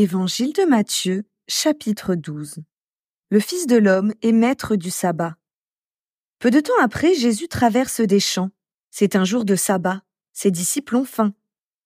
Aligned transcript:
Évangile 0.00 0.52
de 0.52 0.62
Matthieu, 0.62 1.24
chapitre 1.48 2.14
12. 2.14 2.58
Le 3.30 3.40
Fils 3.40 3.66
de 3.66 3.74
l'homme 3.74 4.14
est 4.22 4.30
maître 4.30 4.76
du 4.76 4.90
sabbat. 4.90 5.34
Peu 6.38 6.52
de 6.52 6.60
temps 6.60 6.80
après, 6.80 7.14
Jésus 7.14 7.48
traverse 7.48 8.00
des 8.00 8.20
champs. 8.20 8.50
C'est 8.92 9.16
un 9.16 9.24
jour 9.24 9.44
de 9.44 9.56
sabbat. 9.56 10.04
Ses 10.32 10.52
disciples 10.52 10.94
ont 10.94 11.04
faim. 11.04 11.34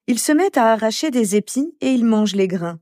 Ils 0.08 0.18
se 0.18 0.30
mettent 0.30 0.58
à 0.58 0.74
arracher 0.74 1.10
des 1.10 1.36
épines 1.36 1.72
et 1.80 1.90
ils 1.94 2.04
mangent 2.04 2.34
les 2.34 2.48
grains. 2.48 2.80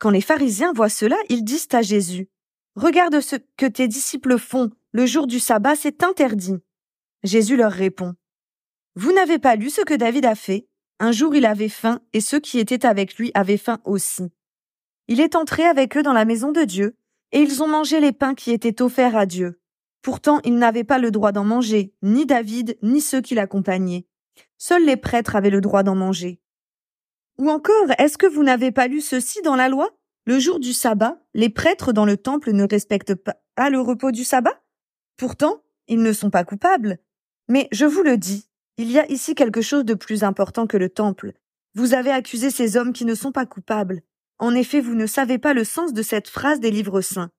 Quand 0.00 0.10
les 0.10 0.20
pharisiens 0.20 0.72
voient 0.72 0.88
cela, 0.88 1.16
ils 1.28 1.44
disent 1.44 1.68
à 1.70 1.82
Jésus, 1.82 2.28
Regarde 2.74 3.20
ce 3.20 3.36
que 3.56 3.66
tes 3.66 3.86
disciples 3.86 4.36
font. 4.36 4.72
Le 4.90 5.06
jour 5.06 5.28
du 5.28 5.38
sabbat, 5.38 5.76
c'est 5.76 6.02
interdit. 6.02 6.58
Jésus 7.22 7.56
leur 7.56 7.70
répond, 7.70 8.16
Vous 8.96 9.12
n'avez 9.12 9.38
pas 9.38 9.54
lu 9.54 9.70
ce 9.70 9.82
que 9.82 9.94
David 9.94 10.26
a 10.26 10.34
fait? 10.34 10.66
Un 10.98 11.12
jour 11.12 11.36
il 11.36 11.46
avait 11.46 11.68
faim 11.68 12.00
et 12.12 12.20
ceux 12.20 12.40
qui 12.40 12.58
étaient 12.58 12.84
avec 12.84 13.16
lui 13.16 13.30
avaient 13.32 13.58
faim 13.58 13.78
aussi. 13.84 14.32
Il 15.08 15.20
est 15.20 15.36
entré 15.36 15.64
avec 15.64 15.96
eux 15.96 16.02
dans 16.02 16.12
la 16.12 16.24
maison 16.24 16.52
de 16.52 16.64
Dieu, 16.64 16.96
et 17.32 17.40
ils 17.40 17.62
ont 17.62 17.68
mangé 17.68 18.00
les 18.00 18.12
pains 18.12 18.34
qui 18.34 18.50
étaient 18.50 18.82
offerts 18.82 19.16
à 19.16 19.26
Dieu. 19.26 19.60
Pourtant, 20.02 20.40
ils 20.44 20.56
n'avaient 20.56 20.84
pas 20.84 20.98
le 20.98 21.10
droit 21.10 21.32
d'en 21.32 21.44
manger, 21.44 21.94
ni 22.02 22.26
David, 22.26 22.78
ni 22.82 23.00
ceux 23.00 23.20
qui 23.20 23.34
l'accompagnaient. 23.34 24.06
Seuls 24.58 24.84
les 24.84 24.96
prêtres 24.96 25.36
avaient 25.36 25.50
le 25.50 25.60
droit 25.60 25.82
d'en 25.82 25.94
manger. 25.94 26.40
Ou 27.38 27.50
encore, 27.50 27.90
est-ce 27.98 28.16
que 28.16 28.26
vous 28.26 28.42
n'avez 28.42 28.72
pas 28.72 28.88
lu 28.88 29.00
ceci 29.00 29.42
dans 29.42 29.56
la 29.56 29.68
loi? 29.68 29.90
Le 30.24 30.38
jour 30.38 30.58
du 30.58 30.72
sabbat, 30.72 31.18
les 31.34 31.50
prêtres 31.50 31.92
dans 31.92 32.04
le 32.04 32.16
temple 32.16 32.52
ne 32.52 32.66
respectent 32.68 33.14
pas 33.14 33.70
le 33.70 33.80
repos 33.80 34.10
du 34.10 34.24
sabbat? 34.24 34.62
Pourtant, 35.16 35.62
ils 35.88 36.02
ne 36.02 36.12
sont 36.12 36.30
pas 36.30 36.44
coupables. 36.44 36.98
Mais 37.48 37.68
je 37.70 37.84
vous 37.84 38.02
le 38.02 38.16
dis, 38.16 38.48
il 38.76 38.90
y 38.90 38.98
a 38.98 39.10
ici 39.10 39.34
quelque 39.34 39.62
chose 39.62 39.84
de 39.84 39.94
plus 39.94 40.24
important 40.24 40.66
que 40.66 40.76
le 40.76 40.88
temple. 40.88 41.32
Vous 41.74 41.94
avez 41.94 42.10
accusé 42.10 42.50
ces 42.50 42.76
hommes 42.76 42.92
qui 42.92 43.04
ne 43.04 43.14
sont 43.14 43.32
pas 43.32 43.46
coupables. 43.46 44.02
En 44.38 44.54
effet, 44.54 44.80
vous 44.80 44.94
ne 44.94 45.06
savez 45.06 45.38
pas 45.38 45.54
le 45.54 45.64
sens 45.64 45.92
de 45.92 46.02
cette 46.02 46.28
phrase 46.28 46.60
des 46.60 46.70
livres 46.70 47.00
saints. 47.00 47.30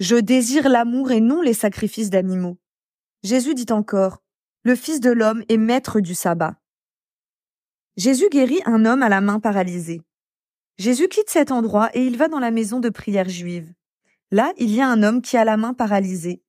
Je 0.00 0.16
désire 0.16 0.68
l'amour 0.68 1.12
et 1.12 1.20
non 1.20 1.42
les 1.42 1.54
sacrifices 1.54 2.10
d'animaux. 2.10 2.58
Jésus 3.22 3.54
dit 3.54 3.70
encore, 3.70 4.22
Le 4.64 4.74
Fils 4.74 5.00
de 5.00 5.10
l'homme 5.10 5.44
est 5.48 5.58
maître 5.58 6.00
du 6.00 6.14
sabbat. 6.14 6.56
Jésus 7.96 8.28
guérit 8.30 8.60
un 8.64 8.84
homme 8.84 9.02
à 9.02 9.08
la 9.08 9.20
main 9.20 9.40
paralysée. 9.40 10.02
Jésus 10.78 11.08
quitte 11.08 11.28
cet 11.28 11.52
endroit 11.52 11.90
et 11.94 12.04
il 12.04 12.16
va 12.16 12.28
dans 12.28 12.38
la 12.38 12.50
maison 12.50 12.80
de 12.80 12.88
prière 12.88 13.28
juive. 13.28 13.72
Là, 14.30 14.52
il 14.56 14.74
y 14.74 14.80
a 14.80 14.88
un 14.88 15.02
homme 15.02 15.20
qui 15.20 15.36
a 15.36 15.44
la 15.44 15.56
main 15.56 15.74
paralysée. 15.74 16.42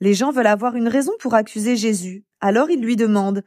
Les 0.00 0.14
gens 0.14 0.30
veulent 0.30 0.46
avoir 0.46 0.76
une 0.76 0.88
raison 0.88 1.12
pour 1.18 1.34
accuser 1.34 1.76
Jésus. 1.76 2.24
Alors 2.40 2.70
ils 2.70 2.82
lui 2.82 2.96
demandent 2.96 3.42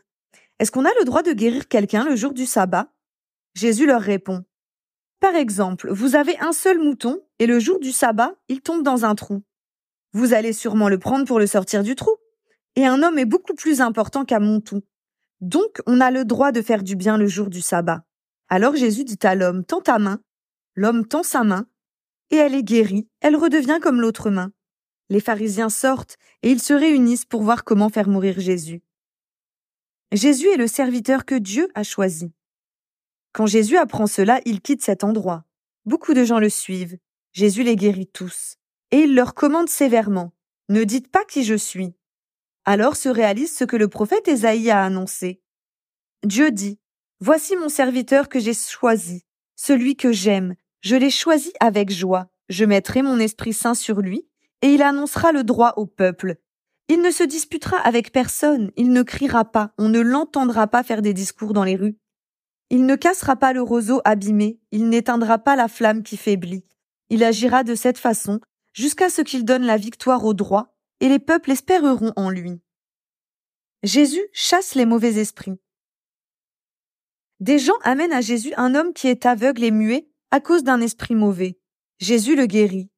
Est-ce 0.59 0.71
qu'on 0.71 0.85
a 0.85 0.91
le 0.99 1.05
droit 1.05 1.23
de 1.23 1.33
guérir 1.33 1.67
quelqu'un 1.67 2.03
le 2.03 2.15
jour 2.15 2.33
du 2.33 2.45
sabbat? 2.45 2.91
Jésus 3.53 3.85
leur 3.85 4.01
répond 4.01 4.43
par 5.21 5.35
exemple, 5.35 5.91
vous 5.93 6.15
avez 6.15 6.37
un 6.39 6.51
seul 6.51 6.79
mouton 6.79 7.21
et 7.37 7.45
le 7.45 7.59
jour 7.59 7.79
du 7.79 7.91
sabbat, 7.91 8.33
il 8.49 8.59
tombe 8.59 8.83
dans 8.83 9.05
un 9.05 9.13
trou. 9.15 9.43
Vous 10.13 10.33
allez 10.33 10.51
sûrement 10.51 10.89
le 10.89 10.97
prendre 10.97 11.25
pour 11.25 11.39
le 11.39 11.45
sortir 11.45 11.83
du 11.83 11.95
trou. 11.95 12.11
Et 12.75 12.87
un 12.87 13.03
homme 13.03 13.19
est 13.19 13.25
beaucoup 13.25 13.53
plus 13.53 13.81
important 13.81 14.25
qu'un 14.25 14.39
mouton. 14.39 14.81
Donc, 15.39 15.81
on 15.85 16.01
a 16.01 16.09
le 16.09 16.25
droit 16.25 16.51
de 16.51 16.61
faire 16.61 16.81
du 16.81 16.95
bien 16.95 17.17
le 17.17 17.27
jour 17.27 17.49
du 17.49 17.61
sabbat. 17.61 18.03
Alors 18.49 18.75
Jésus 18.75 19.03
dit 19.03 19.19
à 19.21 19.35
l'homme, 19.35 19.63
tends 19.63 19.81
ta 19.81 19.99
main. 19.99 20.19
L'homme 20.75 21.07
tend 21.07 21.23
sa 21.23 21.43
main, 21.43 21.67
et 22.31 22.37
elle 22.37 22.55
est 22.55 22.63
guérie, 22.63 23.07
elle 23.19 23.35
redevient 23.35 23.79
comme 23.81 24.01
l'autre 24.01 24.29
main. 24.29 24.51
Les 25.09 25.19
pharisiens 25.19 25.69
sortent, 25.69 26.17
et 26.41 26.49
ils 26.49 26.61
se 26.61 26.73
réunissent 26.73 27.25
pour 27.25 27.43
voir 27.43 27.63
comment 27.63 27.89
faire 27.89 28.07
mourir 28.07 28.39
Jésus. 28.39 28.81
Jésus 30.11 30.47
est 30.47 30.57
le 30.57 30.67
serviteur 30.67 31.25
que 31.25 31.35
Dieu 31.35 31.69
a 31.75 31.83
choisi. 31.83 32.31
Quand 33.33 33.45
Jésus 33.45 33.77
apprend 33.77 34.07
cela, 34.07 34.41
il 34.45 34.61
quitte 34.61 34.81
cet 34.81 35.03
endroit. 35.03 35.45
Beaucoup 35.85 36.13
de 36.13 36.23
gens 36.23 36.39
le 36.39 36.49
suivent. 36.49 36.97
Jésus 37.33 37.63
les 37.63 37.75
guérit 37.75 38.07
tous. 38.07 38.57
Et 38.91 38.99
il 38.99 39.15
leur 39.15 39.33
commande 39.33 39.69
sévèrement. 39.69 40.33
Ne 40.69 40.83
dites 40.83 41.09
pas 41.09 41.25
qui 41.25 41.43
je 41.43 41.55
suis. 41.55 41.93
Alors 42.65 42.95
se 42.95 43.09
réalise 43.09 43.55
ce 43.55 43.63
que 43.63 43.77
le 43.77 43.87
prophète 43.87 44.27
Ésaïe 44.27 44.69
a 44.69 44.83
annoncé. 44.83 45.41
Dieu 46.23 46.51
dit, 46.51 46.79
Voici 47.19 47.55
mon 47.55 47.69
serviteur 47.69 48.29
que 48.29 48.39
j'ai 48.39 48.53
choisi, 48.53 49.25
celui 49.55 49.95
que 49.95 50.11
j'aime, 50.11 50.55
je 50.81 50.95
l'ai 50.95 51.11
choisi 51.11 51.53
avec 51.59 51.91
joie, 51.91 52.29
je 52.49 52.65
mettrai 52.65 53.03
mon 53.03 53.19
Esprit 53.19 53.53
Saint 53.53 53.75
sur 53.75 54.01
lui, 54.01 54.27
et 54.63 54.73
il 54.73 54.81
annoncera 54.81 55.31
le 55.31 55.43
droit 55.43 55.73
au 55.77 55.85
peuple. 55.85 56.37
Il 56.87 57.01
ne 57.01 57.11
se 57.11 57.23
disputera 57.23 57.77
avec 57.77 58.11
personne, 58.11 58.71
il 58.75 58.91
ne 58.91 59.03
criera 59.03 59.45
pas, 59.45 59.71
on 59.77 59.87
ne 59.87 59.99
l'entendra 59.99 60.67
pas 60.67 60.83
faire 60.83 61.01
des 61.01 61.13
discours 61.13 61.53
dans 61.53 61.63
les 61.63 61.75
rues. 61.75 61.97
Il 62.73 62.85
ne 62.85 62.95
cassera 62.95 63.35
pas 63.35 63.51
le 63.51 63.61
roseau 63.61 63.99
abîmé, 64.05 64.57
il 64.71 64.87
n'éteindra 64.87 65.39
pas 65.39 65.57
la 65.57 65.67
flamme 65.67 66.03
qui 66.03 66.15
faiblit. 66.15 66.63
Il 67.09 67.21
agira 67.21 67.65
de 67.65 67.75
cette 67.75 67.97
façon 67.97 68.39
jusqu'à 68.71 69.09
ce 69.09 69.21
qu'il 69.21 69.43
donne 69.43 69.65
la 69.65 69.75
victoire 69.75 70.23
au 70.23 70.33
droit, 70.33 70.73
et 71.01 71.09
les 71.09 71.19
peuples 71.19 71.51
espéreront 71.51 72.13
en 72.15 72.29
lui. 72.29 72.61
Jésus 73.83 74.25
chasse 74.31 74.73
les 74.73 74.85
mauvais 74.85 75.19
esprits. 75.19 75.59
Des 77.41 77.59
gens 77.59 77.77
amènent 77.83 78.13
à 78.13 78.21
Jésus 78.21 78.53
un 78.55 78.73
homme 78.73 78.93
qui 78.93 79.09
est 79.09 79.25
aveugle 79.25 79.65
et 79.65 79.71
muet 79.71 80.07
à 80.31 80.39
cause 80.39 80.63
d'un 80.63 80.79
esprit 80.79 81.15
mauvais. 81.15 81.59
Jésus 81.99 82.37
le 82.37 82.45
guérit. 82.45 82.89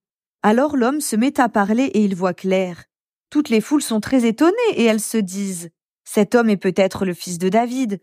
Alors 0.43 0.77
l'homme 0.77 1.01
se 1.01 1.15
met 1.15 1.39
à 1.39 1.49
parler 1.49 1.85
et 1.85 2.03
il 2.03 2.13
voit 2.15 2.35
clair. 2.35 2.83
Toutes 3.31 3.49
les 3.49 3.61
foules 3.61 3.81
sont 3.81 4.01
très 4.01 4.25
étonnées 4.25 4.53
et 4.75 4.83
elles 4.83 4.99
se 4.99 5.17
disent 5.17 5.71
Cet 6.03 6.35
homme 6.35 6.51
est 6.51 6.57
peut-être 6.57 7.05
le 7.05 7.15
fils 7.15 7.39
de 7.39 7.49
David. 7.49 7.99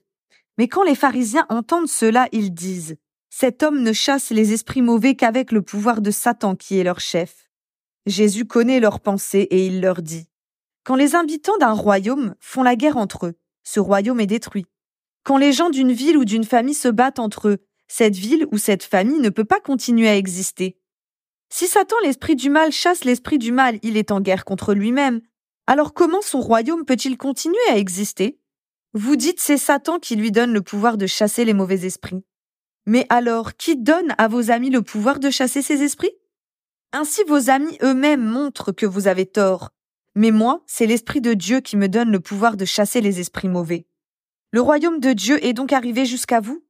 Mais 0.61 0.69
quand 0.69 0.83
les 0.83 0.95
pharisiens 0.95 1.47
entendent 1.49 1.89
cela, 1.89 2.29
ils 2.33 2.53
disent 2.53 2.99
Cet 3.31 3.63
homme 3.63 3.83
ne 3.83 3.95
chasse 3.95 4.29
les 4.29 4.53
esprits 4.53 4.83
mauvais 4.83 5.15
qu'avec 5.15 5.53
le 5.53 5.63
pouvoir 5.63 6.03
de 6.03 6.11
Satan 6.11 6.55
qui 6.55 6.79
est 6.79 6.85
leur 6.85 7.01
chef. 7.01 7.49
Jésus 8.05 8.45
connaît 8.45 8.79
leurs 8.79 9.01
pensées 9.01 9.49
et 9.51 9.65
il 9.65 9.81
leur 9.81 10.03
dit 10.03 10.29
Quand 10.85 10.97
les 10.97 11.15
habitants 11.15 11.57
d'un 11.57 11.73
royaume 11.73 12.35
font 12.41 12.63
la 12.63 12.77
guerre 12.77 12.99
entre 12.99 13.29
eux, 13.29 13.39
ce 13.63 13.81
royaume 13.81 14.21
est 14.21 14.27
détruit. 14.27 14.67
Quand 15.25 15.39
les 15.39 15.55
gens 15.55 15.71
d'une 15.71 15.93
ville 15.93 16.19
ou 16.19 16.27
d'une 16.27 16.45
famille 16.45 16.75
se 16.75 16.89
battent 16.89 17.21
entre 17.21 17.49
eux, 17.49 17.65
cette 17.89 18.17
ville 18.17 18.47
ou 18.53 18.59
cette 18.59 18.83
famille 18.83 19.21
ne 19.21 19.31
peut 19.31 19.47
pas 19.47 19.61
continuer 19.61 20.11
à 20.11 20.17
exister. 20.19 20.77
Si 21.49 21.69
Satan, 21.69 21.97
l'esprit 22.03 22.37
du 22.37 22.51
mal, 22.51 22.71
chasse 22.71 23.05
l'esprit 23.05 23.39
du 23.39 23.51
mal, 23.51 23.79
il 23.83 23.97
est 23.97 24.11
en 24.11 24.21
guerre 24.21 24.45
contre 24.45 24.75
lui-même. 24.75 25.23
Alors 25.67 25.95
comment 25.95 26.21
son 26.21 26.43
royaume 26.43 26.85
peut-il 26.85 27.17
continuer 27.17 27.57
à 27.71 27.79
exister? 27.79 28.40
Vous 28.93 29.15
dites 29.17 29.39
c'est 29.39 29.57
Satan 29.57 29.99
qui 29.99 30.17
lui 30.17 30.33
donne 30.33 30.53
le 30.53 30.63
pouvoir 30.63 30.97
de 30.97 31.07
chasser 31.07 31.45
les 31.45 31.55
mauvais 31.55 31.87
esprits. 31.87 32.25
Mais 32.87 33.07
alors, 33.09 33.57
qui 33.57 33.77
donne 33.77 34.15
à 34.19 34.27
vos 34.27 34.51
amis 34.51 34.71
le 34.71 34.83
pouvoir 34.83 35.21
de 35.21 35.31
chasser 35.31 35.63
ces 35.63 35.83
esprits? 35.83 36.15
Ainsi 36.93 37.23
vos 37.29 37.51
amis 37.51 37.79
eux-mêmes 37.83 38.25
montrent 38.25 38.73
que 38.73 38.87
vous 38.87 39.07
avez 39.07 39.27
tort. 39.27 39.71
Mais 40.17 40.33
moi, 40.33 40.65
c'est 40.67 40.87
l'Esprit 40.87 41.21
de 41.21 41.35
Dieu 41.35 41.61
qui 41.61 41.77
me 41.77 41.89
donne 41.89 42.11
le 42.11 42.19
pouvoir 42.19 42.57
de 42.57 42.65
chasser 42.65 43.01
les 43.01 43.21
esprits 43.21 43.49
mauvais. 43.49 43.87
Le 44.51 44.61
royaume 44.61 44.99
de 44.99 45.13
Dieu 45.13 45.45
est 45.45 45.53
donc 45.53 45.73
arrivé 45.73 46.05
jusqu'à 46.05 46.41
vous? 46.41 46.65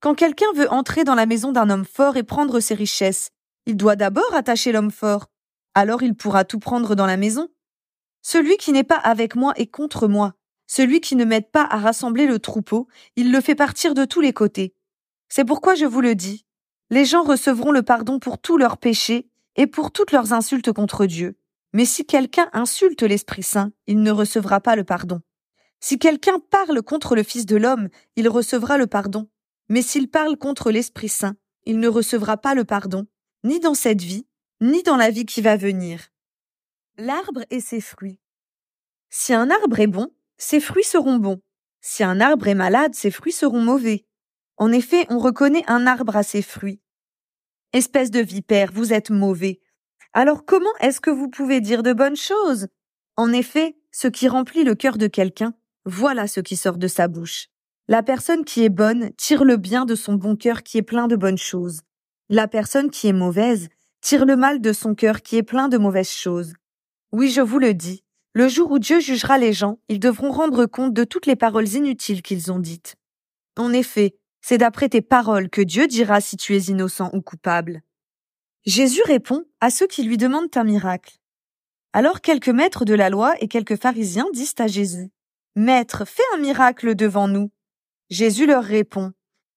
Quand 0.00 0.14
quelqu'un 0.14 0.50
veut 0.54 0.70
entrer 0.72 1.04
dans 1.04 1.14
la 1.14 1.26
maison 1.26 1.52
d'un 1.52 1.68
homme 1.68 1.84
fort 1.84 2.16
et 2.16 2.22
prendre 2.22 2.58
ses 2.60 2.74
richesses, 2.74 3.32
il 3.66 3.76
doit 3.76 3.96
d'abord 3.96 4.32
attacher 4.32 4.72
l'homme 4.72 4.90
fort. 4.90 5.26
Alors 5.74 6.02
il 6.02 6.14
pourra 6.14 6.44
tout 6.44 6.58
prendre 6.58 6.94
dans 6.94 7.04
la 7.04 7.18
maison. 7.18 7.48
Celui 8.22 8.56
qui 8.56 8.72
n'est 8.72 8.84
pas 8.84 8.96
avec 8.96 9.34
moi 9.36 9.52
est 9.56 9.66
contre 9.66 10.08
moi, 10.08 10.35
celui 10.66 11.00
qui 11.00 11.16
ne 11.16 11.24
m'aide 11.24 11.50
pas 11.50 11.64
à 11.64 11.78
rassembler 11.78 12.26
le 12.26 12.38
troupeau, 12.38 12.88
il 13.14 13.30
le 13.30 13.40
fait 13.40 13.54
partir 13.54 13.94
de 13.94 14.04
tous 14.04 14.20
les 14.20 14.32
côtés. 14.32 14.74
C'est 15.28 15.44
pourquoi 15.44 15.74
je 15.74 15.84
vous 15.84 16.00
le 16.00 16.14
dis. 16.14 16.44
Les 16.90 17.04
gens 17.04 17.22
recevront 17.22 17.72
le 17.72 17.82
pardon 17.82 18.18
pour 18.18 18.38
tous 18.38 18.58
leurs 18.58 18.78
péchés 18.78 19.28
et 19.56 19.66
pour 19.66 19.90
toutes 19.90 20.12
leurs 20.12 20.32
insultes 20.32 20.72
contre 20.72 21.06
Dieu. 21.06 21.36
Mais 21.72 21.84
si 21.84 22.06
quelqu'un 22.06 22.48
insulte 22.52 23.02
l'Esprit 23.02 23.42
Saint, 23.42 23.72
il 23.86 24.02
ne 24.02 24.10
recevra 24.10 24.60
pas 24.60 24.76
le 24.76 24.84
pardon. 24.84 25.20
Si 25.80 25.98
quelqu'un 25.98 26.38
parle 26.38 26.82
contre 26.82 27.14
le 27.14 27.22
Fils 27.22 27.46
de 27.46 27.56
l'homme, 27.56 27.88
il 28.16 28.28
recevra 28.28 28.78
le 28.78 28.86
pardon. 28.86 29.28
Mais 29.68 29.82
s'il 29.82 30.08
parle 30.08 30.36
contre 30.36 30.70
l'Esprit 30.70 31.08
Saint, 31.08 31.36
il 31.64 31.80
ne 31.80 31.88
recevra 31.88 32.36
pas 32.36 32.54
le 32.54 32.64
pardon, 32.64 33.06
ni 33.44 33.60
dans 33.60 33.74
cette 33.74 34.00
vie, 34.00 34.26
ni 34.60 34.82
dans 34.82 34.96
la 34.96 35.10
vie 35.10 35.26
qui 35.26 35.42
va 35.42 35.56
venir. 35.56 36.08
L'arbre 36.96 37.44
et 37.50 37.60
ses 37.60 37.80
fruits. 37.80 38.20
Si 39.10 39.34
un 39.34 39.50
arbre 39.50 39.80
est 39.80 39.86
bon, 39.86 40.10
ses 40.38 40.60
fruits 40.60 40.84
seront 40.84 41.16
bons. 41.16 41.40
Si 41.80 42.02
un 42.02 42.20
arbre 42.20 42.48
est 42.48 42.54
malade, 42.54 42.94
ses 42.94 43.10
fruits 43.10 43.32
seront 43.32 43.60
mauvais. 43.60 44.06
En 44.56 44.72
effet, 44.72 45.06
on 45.10 45.18
reconnaît 45.18 45.64
un 45.68 45.86
arbre 45.86 46.16
à 46.16 46.22
ses 46.22 46.42
fruits. 46.42 46.80
Espèce 47.72 48.10
de 48.10 48.20
vipère, 48.20 48.70
vous 48.72 48.92
êtes 48.92 49.10
mauvais. 49.10 49.60
Alors 50.12 50.44
comment 50.44 50.74
est-ce 50.80 51.00
que 51.00 51.10
vous 51.10 51.28
pouvez 51.28 51.60
dire 51.60 51.82
de 51.82 51.92
bonnes 51.92 52.16
choses? 52.16 52.68
En 53.16 53.32
effet, 53.32 53.76
ce 53.92 54.08
qui 54.08 54.28
remplit 54.28 54.64
le 54.64 54.74
cœur 54.74 54.98
de 54.98 55.06
quelqu'un, 55.06 55.54
voilà 55.84 56.26
ce 56.26 56.40
qui 56.40 56.56
sort 56.56 56.78
de 56.78 56.88
sa 56.88 57.06
bouche. 57.06 57.48
La 57.88 58.02
personne 58.02 58.44
qui 58.44 58.64
est 58.64 58.70
bonne 58.70 59.12
tire 59.16 59.44
le 59.44 59.56
bien 59.56 59.84
de 59.84 59.94
son 59.94 60.14
bon 60.14 60.36
cœur 60.36 60.62
qui 60.62 60.78
est 60.78 60.82
plein 60.82 61.06
de 61.06 61.16
bonnes 61.16 61.38
choses. 61.38 61.82
La 62.28 62.48
personne 62.48 62.90
qui 62.90 63.08
est 63.08 63.12
mauvaise 63.12 63.68
tire 64.00 64.24
le 64.24 64.36
mal 64.36 64.60
de 64.60 64.72
son 64.72 64.94
cœur 64.94 65.22
qui 65.22 65.36
est 65.36 65.42
plein 65.42 65.68
de 65.68 65.78
mauvaises 65.78 66.10
choses. 66.10 66.54
Oui, 67.12 67.30
je 67.30 67.40
vous 67.40 67.58
le 67.58 67.74
dis, 67.74 68.02
le 68.36 68.48
jour 68.48 68.70
où 68.70 68.78
Dieu 68.78 69.00
jugera 69.00 69.38
les 69.38 69.54
gens, 69.54 69.78
ils 69.88 69.98
devront 69.98 70.30
rendre 70.30 70.66
compte 70.66 70.92
de 70.92 71.04
toutes 71.04 71.24
les 71.24 71.36
paroles 71.36 71.68
inutiles 71.68 72.20
qu'ils 72.20 72.52
ont 72.52 72.58
dites. 72.58 72.96
En 73.56 73.72
effet, 73.72 74.14
c'est 74.42 74.58
d'après 74.58 74.90
tes 74.90 75.00
paroles 75.00 75.48
que 75.48 75.62
Dieu 75.62 75.86
dira 75.86 76.20
si 76.20 76.36
tu 76.36 76.54
es 76.54 76.64
innocent 76.64 77.08
ou 77.14 77.22
coupable. 77.22 77.80
Jésus 78.66 79.00
répond 79.06 79.46
à 79.62 79.70
ceux 79.70 79.86
qui 79.86 80.02
lui 80.02 80.18
demandent 80.18 80.54
un 80.54 80.64
miracle. 80.64 81.16
Alors 81.94 82.20
quelques 82.20 82.50
maîtres 82.50 82.84
de 82.84 82.92
la 82.92 83.08
loi 83.08 83.32
et 83.40 83.48
quelques 83.48 83.80
pharisiens 83.80 84.26
disent 84.34 84.54
à 84.58 84.66
Jésus, 84.66 85.08
Maître, 85.54 86.04
fais 86.06 86.22
un 86.34 86.38
miracle 86.38 86.94
devant 86.94 87.28
nous. 87.28 87.50
Jésus 88.10 88.44
leur 88.44 88.64
répond, 88.64 89.14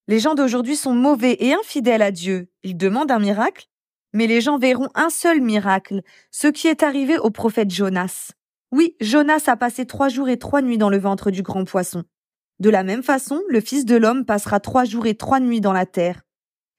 Les 0.07 0.21
gens 0.21 0.35
d'aujourd'hui 0.35 0.77
sont 0.77 0.93
mauvais 0.93 1.35
et 1.41 1.53
infidèles 1.53 2.01
à 2.01 2.11
Dieu. 2.11 2.49
Ils 2.63 2.77
demandent 2.77 3.11
un 3.11 3.19
miracle, 3.19 3.67
mais 4.13 4.25
les 4.25 4.39
gens 4.39 4.57
verront 4.57 4.87
un 4.95 5.09
seul 5.09 5.41
miracle, 5.41 6.01
ce 6.31 6.47
qui 6.47 6.69
est 6.69 6.81
arrivé 6.81 7.17
au 7.17 7.29
prophète 7.29 7.71
Jonas. 7.71 8.31
Oui, 8.71 8.95
Jonas 9.01 9.43
a 9.47 9.57
passé 9.57 9.85
trois 9.85 10.09
jours 10.09 10.29
et 10.29 10.37
trois 10.37 10.61
nuits 10.61 10.77
dans 10.77 10.89
le 10.89 10.99
ventre 10.99 11.31
du 11.31 11.41
grand 11.41 11.65
poisson. 11.65 12.03
De 12.59 12.69
la 12.69 12.83
même 12.83 13.01
façon, 13.01 13.41
le 13.49 13.61
Fils 13.61 13.83
de 13.85 13.95
l'homme 13.95 14.25
passera 14.25 14.59
trois 14.59 14.85
jours 14.85 15.07
et 15.07 15.15
trois 15.15 15.39
nuits 15.39 15.61
dans 15.61 15.73
la 15.73 15.87
terre. 15.87 16.21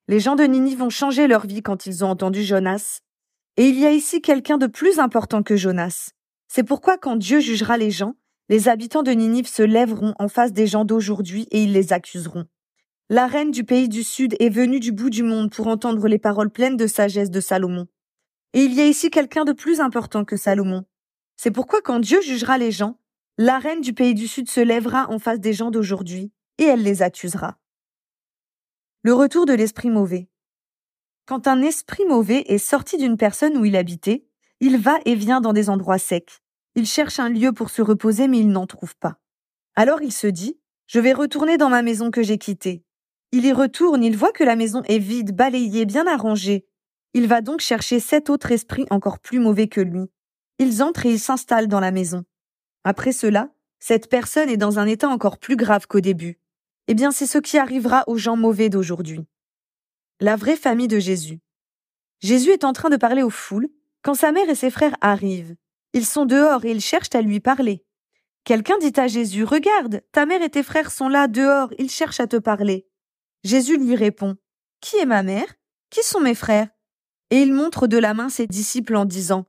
Les 0.06 0.20
gens 0.20 0.36
de 0.36 0.44
Ninive 0.44 0.78
vont 0.78 0.90
changer 0.90 1.26
leur 1.26 1.46
vie 1.46 1.62
quand 1.62 1.86
ils 1.86 2.04
ont 2.04 2.08
entendu 2.08 2.44
Jonas. 2.44 3.00
Et 3.56 3.66
il 3.66 3.78
y 3.78 3.86
a 3.86 3.92
ici 3.92 4.22
quelqu'un 4.22 4.56
de 4.56 4.66
plus 4.66 4.98
important 4.98 5.42
que 5.42 5.56
Jonas. 5.56 6.10
C'est 6.46 6.64
pourquoi 6.64 6.96
quand 6.96 7.16
Dieu 7.16 7.40
jugera 7.40 7.76
les 7.76 7.90
gens, 7.90 8.14
les 8.48 8.68
habitants 8.68 9.02
de 9.02 9.10
Ninive 9.10 9.48
se 9.48 9.62
lèveront 9.62 10.14
en 10.18 10.28
face 10.28 10.52
des 10.52 10.66
gens 10.66 10.84
d'aujourd'hui 10.84 11.46
et 11.50 11.62
ils 11.62 11.72
les 11.72 11.92
accuseront. 11.92 12.46
La 13.08 13.26
reine 13.26 13.50
du 13.50 13.64
pays 13.64 13.88
du 13.88 14.04
Sud 14.04 14.36
est 14.38 14.48
venue 14.48 14.78
du 14.78 14.92
bout 14.92 15.10
du 15.10 15.24
monde 15.24 15.50
pour 15.50 15.66
entendre 15.66 16.06
les 16.06 16.18
paroles 16.18 16.50
pleines 16.50 16.76
de 16.76 16.86
sagesse 16.86 17.30
de 17.30 17.40
Salomon. 17.40 17.86
Et 18.52 18.62
il 18.62 18.74
y 18.74 18.80
a 18.80 18.86
ici 18.86 19.10
quelqu'un 19.10 19.44
de 19.44 19.52
plus 19.52 19.80
important 19.80 20.24
que 20.24 20.36
Salomon. 20.36 20.84
C'est 21.42 21.50
pourquoi 21.50 21.80
quand 21.80 22.00
Dieu 22.00 22.20
jugera 22.20 22.58
les 22.58 22.70
gens, 22.70 22.98
la 23.38 23.58
reine 23.58 23.80
du 23.80 23.94
pays 23.94 24.12
du 24.12 24.28
Sud 24.28 24.50
se 24.50 24.60
lèvera 24.60 25.08
en 25.08 25.18
face 25.18 25.40
des 25.40 25.54
gens 25.54 25.70
d'aujourd'hui 25.70 26.32
et 26.58 26.64
elle 26.64 26.82
les 26.82 27.00
accusera. 27.00 27.56
Le 29.00 29.14
retour 29.14 29.46
de 29.46 29.54
l'esprit 29.54 29.88
mauvais. 29.88 30.28
Quand 31.24 31.48
un 31.48 31.62
esprit 31.62 32.04
mauvais 32.04 32.44
est 32.48 32.58
sorti 32.58 32.98
d'une 32.98 33.16
personne 33.16 33.56
où 33.56 33.64
il 33.64 33.74
habitait, 33.74 34.26
il 34.60 34.76
va 34.76 34.98
et 35.06 35.14
vient 35.14 35.40
dans 35.40 35.54
des 35.54 35.70
endroits 35.70 35.96
secs. 35.96 36.42
Il 36.74 36.84
cherche 36.84 37.18
un 37.18 37.30
lieu 37.30 37.52
pour 37.52 37.70
se 37.70 37.80
reposer 37.80 38.28
mais 38.28 38.40
il 38.40 38.50
n'en 38.50 38.66
trouve 38.66 38.94
pas. 38.96 39.16
Alors 39.76 40.02
il 40.02 40.12
se 40.12 40.26
dit, 40.26 40.60
je 40.88 41.00
vais 41.00 41.14
retourner 41.14 41.56
dans 41.56 41.70
ma 41.70 41.80
maison 41.80 42.10
que 42.10 42.22
j'ai 42.22 42.36
quittée. 42.36 42.84
Il 43.32 43.46
y 43.46 43.52
retourne, 43.54 44.04
il 44.04 44.14
voit 44.14 44.32
que 44.32 44.44
la 44.44 44.56
maison 44.56 44.82
est 44.82 44.98
vide, 44.98 45.34
balayée, 45.34 45.86
bien 45.86 46.06
arrangée. 46.06 46.66
Il 47.14 47.28
va 47.28 47.40
donc 47.40 47.60
chercher 47.60 47.98
sept 47.98 48.28
autres 48.28 48.52
esprits 48.52 48.84
encore 48.90 49.20
plus 49.20 49.38
mauvais 49.38 49.68
que 49.68 49.80
lui. 49.80 50.10
Ils 50.60 50.82
entrent 50.82 51.06
et 51.06 51.12
ils 51.12 51.18
s'installent 51.18 51.68
dans 51.68 51.80
la 51.80 51.90
maison. 51.90 52.26
Après 52.84 53.12
cela, 53.12 53.48
cette 53.78 54.10
personne 54.10 54.50
est 54.50 54.58
dans 54.58 54.78
un 54.78 54.86
état 54.86 55.08
encore 55.08 55.38
plus 55.38 55.56
grave 55.56 55.86
qu'au 55.86 56.00
début. 56.00 56.38
Eh 56.86 56.92
bien, 56.92 57.12
c'est 57.12 57.26
ce 57.26 57.38
qui 57.38 57.56
arrivera 57.56 58.04
aux 58.08 58.18
gens 58.18 58.36
mauvais 58.36 58.68
d'aujourd'hui. 58.68 59.24
La 60.20 60.36
vraie 60.36 60.56
famille 60.56 60.86
de 60.86 60.98
Jésus. 60.98 61.40
Jésus 62.20 62.50
est 62.50 62.64
en 62.64 62.74
train 62.74 62.90
de 62.90 62.98
parler 62.98 63.22
aux 63.22 63.30
foules 63.30 63.70
quand 64.02 64.12
sa 64.12 64.32
mère 64.32 64.50
et 64.50 64.54
ses 64.54 64.70
frères 64.70 64.94
arrivent. 65.00 65.56
Ils 65.94 66.04
sont 66.04 66.26
dehors 66.26 66.62
et 66.66 66.72
ils 66.72 66.82
cherchent 66.82 67.14
à 67.14 67.22
lui 67.22 67.40
parler. 67.40 67.82
Quelqu'un 68.44 68.76
dit 68.76 68.92
à 69.00 69.08
Jésus, 69.08 69.44
Regarde, 69.44 70.02
ta 70.12 70.26
mère 70.26 70.42
et 70.42 70.50
tes 70.50 70.62
frères 70.62 70.90
sont 70.90 71.08
là 71.08 71.26
dehors, 71.26 71.72
ils 71.78 71.90
cherchent 71.90 72.20
à 72.20 72.26
te 72.26 72.36
parler. 72.36 72.86
Jésus 73.44 73.78
lui 73.78 73.96
répond, 73.96 74.36
Qui 74.82 74.98
est 74.98 75.06
ma 75.06 75.22
mère? 75.22 75.54
Qui 75.88 76.02
sont 76.02 76.20
mes 76.20 76.34
frères? 76.34 76.68
Et 77.30 77.40
il 77.40 77.54
montre 77.54 77.86
de 77.86 77.96
la 77.96 78.12
main 78.12 78.28
ses 78.28 78.46
disciples 78.46 78.96
en 78.96 79.06
disant, 79.06 79.46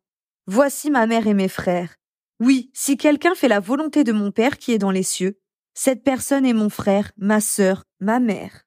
Voici 0.54 0.92
ma 0.92 1.08
mère 1.08 1.28
et 1.28 1.34
mes 1.34 1.48
frères. 1.48 1.96
Oui, 2.42 2.72
si 2.74 2.98
quelqu'un 2.98 3.36
fait 3.36 3.48
la 3.48 3.62
volonté 3.62 4.04
de 4.04 4.12
mon 4.12 4.32
Père 4.32 4.58
qui 4.58 4.74
est 4.74 4.78
dans 4.78 4.92
les 4.92 5.02
cieux, 5.02 5.40
cette 5.74 6.04
personne 6.04 6.46
est 6.46 6.52
mon 6.52 6.70
frère, 6.70 7.14
ma 7.16 7.40
sœur, 7.40 7.86
ma 8.02 8.20
mère. 8.20 8.66